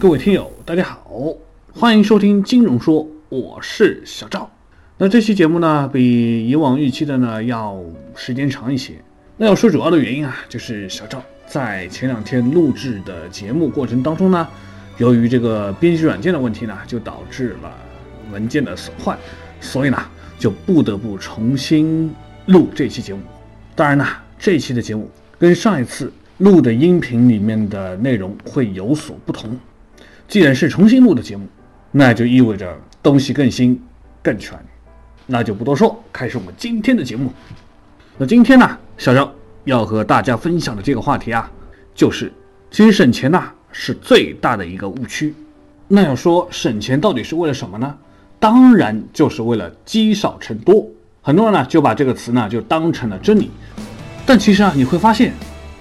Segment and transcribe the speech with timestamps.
[0.00, 1.10] 各位听友，大家好，
[1.72, 4.48] 欢迎收听金融说，我是小赵。
[4.96, 7.76] 那这期节目呢，比以往预期的呢要
[8.14, 8.92] 时间长一些。
[9.36, 14.46] 那要说主要的原因啊，就是小赵在前两天录制的节目过程当中呢，
[14.98, 17.74] 由于这个编辑软件的问题呢，就导致了
[18.30, 19.18] 文件的损坏，
[19.60, 20.00] 所以呢，
[20.38, 22.14] 就不得不重新
[22.46, 23.20] 录这期节目。
[23.74, 24.06] 当然呢，
[24.38, 25.10] 这期的节目
[25.40, 29.58] 跟上一次录的音频里面的内容会有所不同。
[30.28, 31.48] 既然是重新录的节目，
[31.90, 33.82] 那就意味着东西更新、
[34.22, 34.58] 更全。
[35.26, 37.32] 那就不多说，开始我们今天的节目。
[38.18, 39.32] 那今天呢，小张
[39.64, 41.50] 要和大家分享的这个话题啊，
[41.94, 42.30] 就是
[42.70, 45.34] 其实省钱呐是最大的一个误区。
[45.86, 47.96] 那要说省钱到底是为了什么呢？
[48.38, 50.86] 当然就是为了积少成多。
[51.22, 53.50] 很多人呢就把这个词呢就当成了真理，
[54.26, 55.32] 但其实啊你会发现，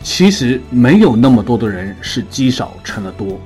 [0.01, 3.37] 其实没有那么多的人是积少成了多。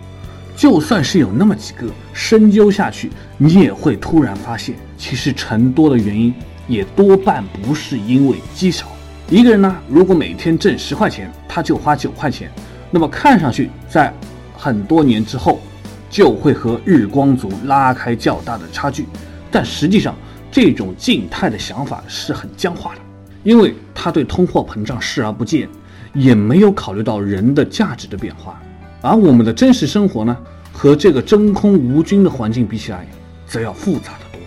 [0.56, 6.34] 就算是有那么几个，深究下去，你也会突然发现，其实成多的原因
[6.68, 8.88] 也多半不是因为积少。
[9.30, 12.52] 一个人呢，如果每天挣十块钱，他就花九块钱，
[12.92, 14.14] 那么看上去在
[14.56, 15.62] 很多年之后，
[16.10, 19.06] 就会和日光族拉开较大的差距。
[19.50, 20.16] 但实际上，
[20.52, 23.02] 这种静态的想法是很僵化的，
[23.44, 25.68] 因为他对通货膨胀视而不见，
[26.14, 28.62] 也没有考虑到人的价值的变化。
[29.02, 30.38] 而我们的真实生活呢，
[30.72, 33.08] 和这个真空无菌的环境比起来，
[33.48, 34.40] 则要复杂的多。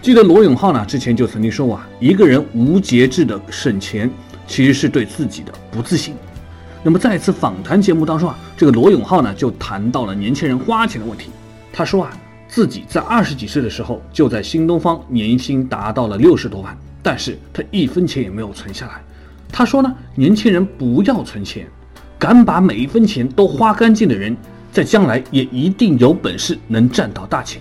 [0.00, 4.10] 记得罗永浩呢，之前就曾经说过啊，一个人无节制的省钱，
[4.46, 6.14] 其实是对自己的不自信。
[6.82, 11.30] 那么在一次访谈节目当中啊，这个罗永浩呢，就谈到了年轻人花钱的问题。
[11.72, 12.10] 他说啊，
[12.48, 19.00] 自己在二十几岁的时候，就在新东方年薪达到了六十多万，但是他一分钱也没有存下来。
[19.52, 21.68] 他说呢，年轻人不要存钱。
[22.22, 24.36] 敢把每一分钱都花干净的人，
[24.70, 27.60] 在将来也一定有本事能赚到大钱。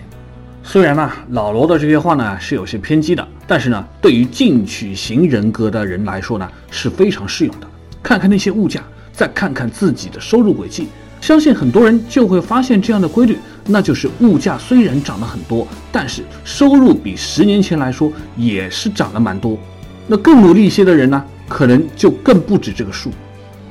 [0.61, 7.65] 虽然呢，老罗的这些话呢是有些偏激的，但是呢，对于进取型人格的人来说呢是非常适用的。
[8.03, 10.89] 看看那些物价，再看看自己的收入轨迹，
[11.21, 19.57] 相信很多人就会发现这样的规律，那就是物价虽然涨了很多，但是收入比十年前来说也是涨了蛮多。
[20.05, 23.09] 那更努力一些的人呢，可能就更不止这个数。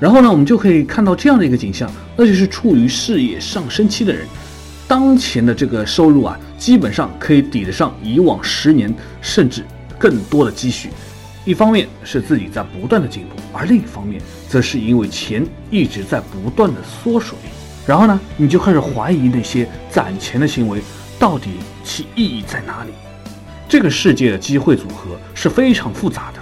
[0.00, 4.26] 然后呢，我们就可以看到这样的一个景象，那就是处于事业上升期的人，
[4.88, 9.62] 当前的这个收入啊，基本上可以抵得上以往十年甚至
[9.98, 10.88] 更多的积蓄。
[11.44, 17.36] 一方面是自己在不断的进步，而另一方面则是因为钱一直在不断的缩水。
[17.86, 20.80] 然后呢，你就开始怀疑那些攒钱的行为
[21.18, 21.50] 到底
[21.84, 22.92] 其意义在哪里？
[23.68, 26.39] 这个世界的机会组合是非常复杂的，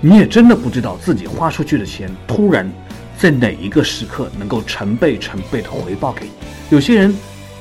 [0.00, 2.70] 你也真的不知道自己花出去的钱突然。
[3.16, 6.30] 在哪一个时刻能够成倍成倍的回报给你？
[6.70, 7.12] 有些人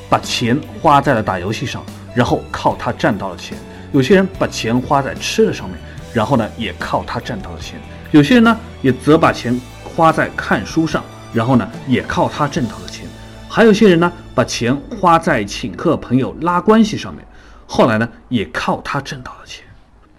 [0.08, 1.84] 把钱花在了打游戏上，
[2.14, 3.58] 然后靠它赚到了钱；
[3.92, 5.75] 有些人把钱花在吃的上面，
[6.14, 7.80] 然后呢也靠它赚到了钱；
[8.12, 13.08] 有些人呢也则把钱花在看书上，然后呢也靠它挣到了钱；
[13.50, 17.25] 还有些人呢把钱花在请客朋友拉关系上面，
[17.66, 19.64] 后来呢也靠它挣到了钱；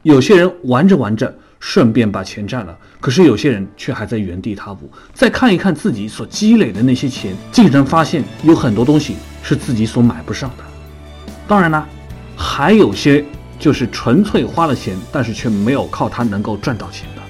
[0.03, 1.33] 有些人玩着玩着。
[1.60, 4.91] 顺便把钱赚了，可是有些人却还在原地踏步。
[5.12, 10.64] 再看一看自己所积累的那些钱，竟然发现有很多东西是自己所买不上的。
[11.46, 11.84] 当然呢，
[12.36, 13.24] 还有些
[13.58, 17.22] 就是纯粹花了钱，但是却没有靠它能够赚到钱的。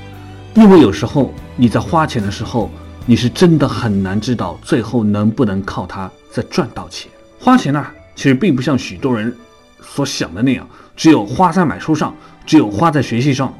[0.60, 2.70] 因为有时候你在花钱的时候，
[3.06, 7.10] 你是真的很难知道最后能不能靠它再赚到钱。
[7.38, 9.34] 花钱呢，其实并不像许多人
[9.80, 12.14] 所想的那样，只有花在买书上，
[12.44, 13.54] 只有花在学习上。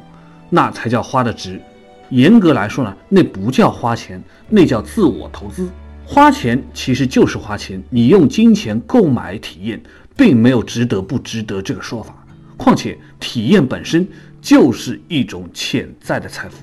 [0.49, 1.61] 那才叫花的值，
[2.09, 5.69] 严格来说呢，那不叫花钱，那叫自我投资。
[6.05, 9.79] 花钱其实就是花钱，你用金钱购买体验，
[10.17, 12.15] 并没有值得不值得这个说法。
[12.57, 14.07] 况且体验本身
[14.41, 16.57] 就是一种潜在的财富。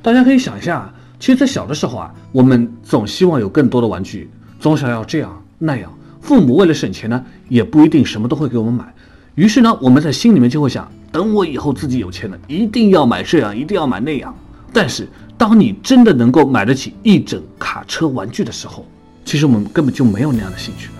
[0.00, 4.30] 大家可以想一下，其实，在小的时候啊，我们总希望有更多的玩具，
[4.60, 5.92] 总想要这样那样。
[6.20, 8.94] 父母为了省钱呢，也不一定什么都会给我们买。
[9.34, 10.88] 于是呢，我们在心里面就会想。
[11.16, 14.36] 等我以后自己有钱了，一定要买这样，一定要买那样。
[14.70, 15.08] 但是，
[15.38, 18.86] 当你真的能够买得起一整卡车玩具的时候，
[19.24, 20.92] 其实我们根本就没有那样的兴趣了。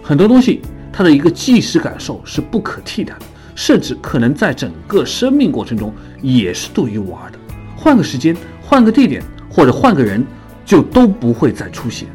[0.00, 0.60] 很多东西，
[0.92, 3.22] 它的一个即时感受是不可替代的，
[3.56, 5.92] 甚至可能在整个生命过程中
[6.22, 7.38] 也是独一无二的。
[7.74, 10.24] 换个时间，换个地点，或者换个人，
[10.64, 12.06] 就都不会再出现。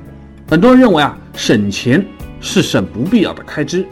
[0.48, 2.08] 很多人认为啊，省钱
[2.40, 3.86] 是省不必要的开支。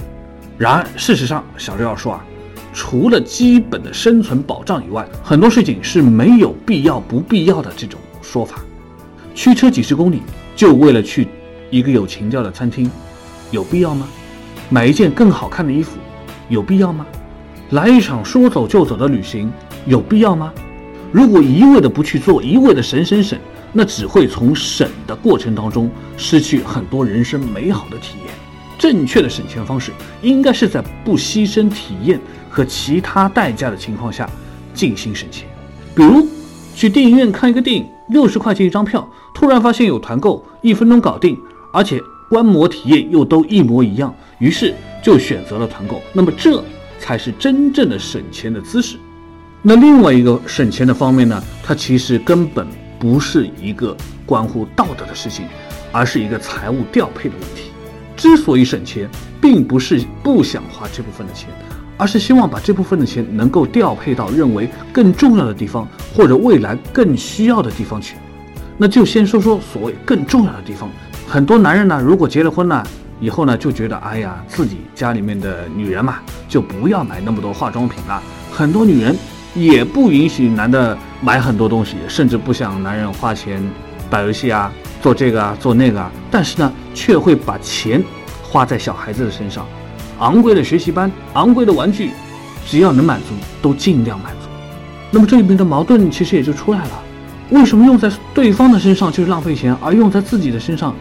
[0.57, 2.23] 然而，事实上，小刘要说啊。
[2.77, 8.59] 除了基本的生存保障以外，很多事情是没有必要、不必要的这种说法。
[9.33, 10.21] 驱车几十公里
[10.55, 11.27] 就为了去
[11.71, 12.87] 一个有情调的餐厅，
[13.49, 14.07] 有必要吗？
[14.69, 15.97] 买一件更好看的衣服，
[16.49, 17.03] 有必要吗？
[17.71, 19.51] 来一场说走就走的旅行，
[19.87, 20.53] 有必要吗？
[21.11, 23.39] 如果一味的不去做，一味的省省省，
[23.73, 28.35] 那只会从省的过程当中失去很多人生美好的体验。
[28.77, 29.91] 正确的省钱方式，
[30.21, 32.21] 应该是在不牺牲体验
[32.57, 34.27] 和其他代价的情况下
[34.73, 35.47] 进行省钱。
[35.93, 36.27] 比如，
[36.75, 41.37] 去电影院看一个电影，六十块钱一张票，突然发现有团购，一分钟搞定，
[41.71, 42.01] 而且
[42.31, 44.73] 观摩体验又都一模一样，于是
[45.03, 46.01] 就选择了团购。
[46.13, 46.63] 那么，这
[46.97, 48.97] 才是真正的省钱的姿势。
[49.61, 52.65] 那另外一个省钱的方面呢，它其实根本
[52.97, 53.95] 不是一个
[54.25, 55.45] 关乎道德的事情，
[55.91, 57.69] 而是一个财务调配的问题。
[58.15, 59.07] 之所以省钱，
[59.39, 61.49] 并不是不想花这部分的钱，
[61.97, 68.15] 而是希望把这部分的钱能够调配到认为更重要的地方，或者未来更需要的地方去。
[68.77, 70.89] 那就先说说所谓更重要的地方。
[71.27, 72.83] 很多男人呢，如果结了婚呢，
[73.19, 78.21] 以后呢就觉得，哎呀，自己家里面的女人嘛，就不要买那么多化妆品了。
[78.51, 79.15] 很多女人
[79.55, 83.61] 也不允许男的买很多东西，甚至不想男人花钱
[84.09, 84.71] 打游戏啊。
[84.99, 88.03] 做这个啊，做那个啊，但是呢，却会把钱
[88.43, 89.65] 花在小孩子的身上，
[90.19, 92.11] 昂贵的学习班，昂贵的玩具，
[92.65, 94.47] 只要能满足，都尽量满足。
[95.11, 97.03] 那么这里面的矛盾其实也就出来了：
[97.51, 100.93] 为什么用在对方的身上就是浪费钱，而用在自己的身上，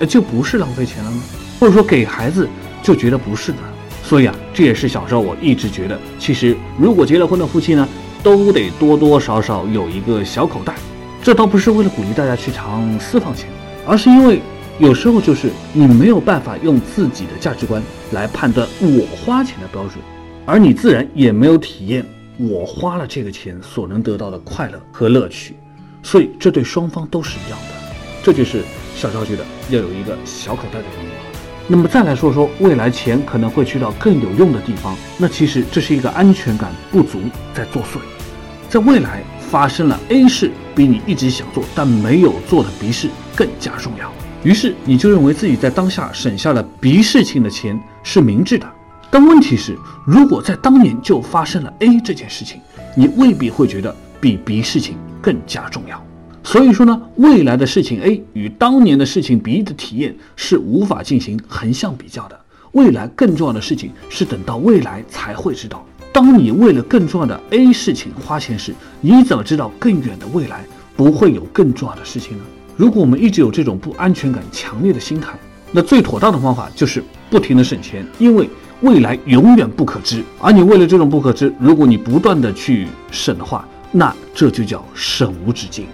[0.00, 1.22] 呃，就不是浪费钱了呢？
[1.58, 2.48] 或者说给孩子
[2.82, 3.58] 就觉得不是的？
[4.02, 7.88] 所以啊，这也是小时候我一直觉得，其实如果结了婚的夫妻呢，
[8.22, 10.74] 都得多多少少有一个小口袋。
[11.22, 13.48] 这倒不是为了鼓励大家去常私房钱，
[13.86, 14.40] 而是因为
[14.78, 17.82] 有时候就是你没有办法用自己的价值观
[18.12, 19.94] 来判断我花钱的标准，
[20.44, 22.04] 而你自然也没有体验
[22.36, 25.56] 我花了这个钱所能得到的快乐和乐趣，
[26.02, 27.74] 所以这对双方都是一样的。
[28.22, 28.62] 这就是
[28.94, 31.10] 小赵觉得要有一个小口袋的原因。
[31.68, 37.18] 那么再来说说未来钱可能会去到更有用的地方，那其实这是一个安全感不足
[37.54, 37.98] 在作祟，
[38.68, 39.22] 在未来。
[39.48, 44.12] 发生了 A 事，比你一直想做但没有做的 B 事更加重要。
[44.42, 48.66] 于是你就认为自己在当下省下了 B 事情的钱是明智的。
[49.10, 52.60] 但问题是，如果在当年就发生了 A 这件事情，
[52.96, 56.04] 你未必会觉得比 B 事情更加重要。
[56.44, 62.38] 所以说呢，未来的事情 A 与当年的事情 B 的体验是无法进行横向比较的。
[62.72, 65.84] 未来更重要的事情是等到未来才会知道。
[66.12, 70.64] 当你为了更重要的 A 事情花钱时，你怎么知道更远的未来
[70.96, 72.44] 不会有更重要的事情呢？
[72.76, 75.32] 如果我们一直有这种不安全感强烈的心态，
[75.72, 78.48] 那最妥当的方法就是不停的省钱，因为
[78.82, 80.22] 未来永远不可知。
[80.38, 85.86] 而你为了这种不可知，如果你不断的去省的话，那这就叫省无止境。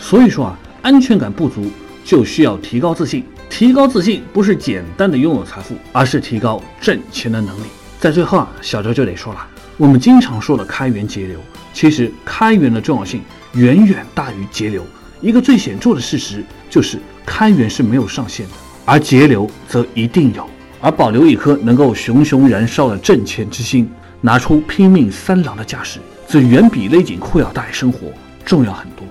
[0.00, 1.70] 所以说啊，安全感不足
[2.04, 3.24] 就需要提高自信。
[3.48, 7.66] 提高自信不是简单的拥有财富，而是提高挣钱的能力。
[8.00, 9.46] 在最后啊，小周就得说了。
[9.76, 11.38] 我们经常说的开源节流，
[11.72, 13.22] 其实开源的重要性
[13.52, 14.84] 远远大于节流。
[15.24, 18.52] 一个最显著的事实就是，开源是没有上限的，
[18.84, 20.46] 而节流则一定有。
[20.82, 23.90] 而保留一颗能够熊熊燃烧的挣钱之心，
[24.20, 28.00] 拿出拼命三郎的架势，则远比勒紧裤腰带生活
[28.44, 29.06] 重要很多。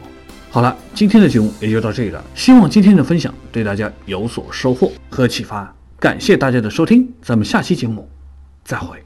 [0.52, 2.24] 好了，今天的节目也就到这里了。
[2.36, 5.74] 希望今天的分享对大家有所收获和启发。
[6.00, 8.08] 感谢大家的收听，咱们下期节目
[8.64, 9.04] 再会。